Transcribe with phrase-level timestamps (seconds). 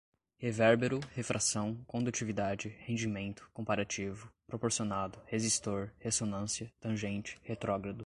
[0.39, 7.99] revérbero, refração, condutividade, rendimento, comparativo, proporcionado, resistor, ressonância, tangente, retrógrado